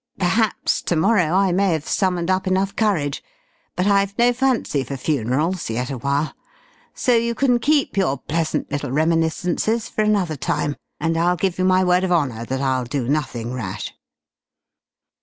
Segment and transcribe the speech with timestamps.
[0.17, 3.21] Perhaps to morrow I may have summoned up enough courage,
[3.75, 6.33] but I've no fancy for funerals yet awhile.
[6.95, 11.65] So you can keep your pleasant little reminiscences for another time, and I'll give you
[11.65, 13.93] my word of honour that I'll do nothing rash!"